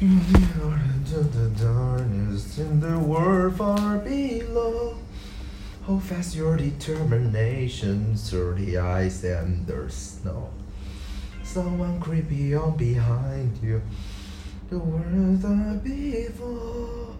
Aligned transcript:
Into 0.00 1.18
the 1.24 1.48
darkness 1.60 2.56
in 2.58 2.78
the 2.78 2.96
world 3.00 3.56
far 3.56 3.98
below. 3.98 4.96
Hold 5.82 6.04
fast 6.04 6.36
your 6.36 6.56
determination 6.56 8.14
through 8.16 8.54
the 8.54 8.78
ice 8.78 9.24
and 9.24 9.66
the 9.66 9.90
snow. 9.90 10.50
Someone 11.42 12.00
creepy 12.00 12.54
on 12.54 12.76
behind 12.76 13.58
you. 13.60 13.82
The 14.70 14.78
world 14.78 15.44
are 15.44 15.74
before. 15.82 17.16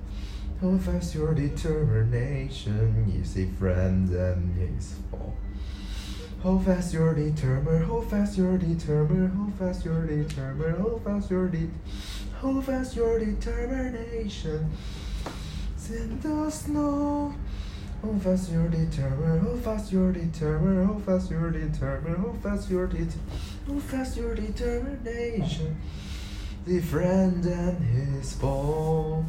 Hold 0.61 0.81
fast 0.81 1.17
your 1.17 1.35
determination. 1.35 3.13
You 3.13 3.25
see 3.25 3.47
friends 3.59 4.13
and 4.13 4.57
his 4.57 4.95
fall. 5.11 5.37
Hold 6.43 6.67
fast 6.67 6.95
your 6.95 7.15
determined, 7.15 7.87
hold 7.87 8.09
fast 8.09 8.39
your 8.39 8.57
determination, 8.57 9.37
hold 9.37 9.55
fast 9.55 9.85
your 9.85 10.07
determination, 10.07 10.81
hold 10.81 11.03
fast 11.03 11.31
your 11.33 11.49
de 11.49 11.69
hold 12.41 12.65
fast 12.65 12.97
your 12.97 13.19
determination. 13.19 14.71
Send 15.77 16.23
the 16.23 16.51
snow. 16.51 17.35
Hold 18.03 18.23
fast 18.23 18.53
your 18.53 18.69
determined, 18.69 19.43
hold 19.43 19.65
fast 19.65 19.91
your 19.91 20.13
determined, 20.13 20.87
hold 20.87 21.05
fast 21.05 21.31
your 21.33 21.51
determined, 21.51 22.17
hold 22.19 22.41
fast 22.41 22.71
your 22.71 22.87
det 22.87 23.13
hold 23.67 23.83
fast 23.83 24.17
your 24.17 24.37
determination. 24.37 25.77
The 26.65 26.81
friend 26.81 27.45
and 27.45 27.79
his 27.83 28.35
ball. 28.35 29.27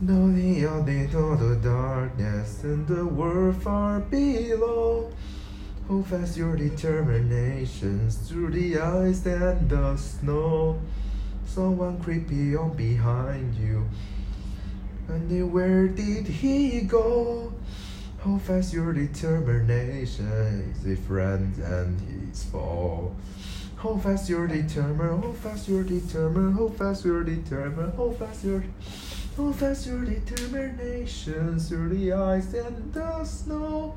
Know 0.00 0.32
the 0.32 0.66
only 0.66 1.06
the 1.06 1.60
darkness 1.62 2.64
and 2.64 2.88
the 2.88 3.04
world 3.04 3.62
far 3.62 4.00
below. 4.00 5.12
Hold 5.88 6.06
fast 6.06 6.38
your 6.38 6.56
determinations 6.56 8.16
through 8.16 8.52
the 8.52 8.78
ice 8.78 9.26
and 9.26 9.68
the 9.68 9.96
snow. 9.96 10.80
Someone 11.46 12.00
creepy 12.00 12.56
on 12.56 12.72
behind 12.72 13.54
you. 13.54 13.84
And 15.08 15.52
where 15.52 15.86
did 15.88 16.26
he 16.26 16.80
go? 16.80 17.52
Hold 18.20 18.40
fast 18.40 18.72
your 18.72 18.94
determination, 18.94 20.74
his 20.82 20.98
friend 21.00 21.54
and 21.58 22.00
his 22.00 22.44
foe. 22.44 23.14
Hold 23.76 24.02
fast 24.02 24.30
your 24.30 24.46
determined, 24.46 25.22
hold 25.22 25.36
fast 25.36 25.68
your 25.68 25.82
determined, 25.82 26.54
hold 26.54 26.78
fast 26.78 27.04
your 27.04 27.22
determined, 27.22 27.92
hold 27.92 28.18
fast 28.18 28.42
your 28.42 28.64
Hold 29.36 29.56
fast 29.56 29.88
your 29.88 30.04
determination 30.04 31.58
through 31.58 31.88
the 31.88 32.12
ice 32.12 32.54
and 32.54 32.94
the 32.94 33.24
snow. 33.24 33.96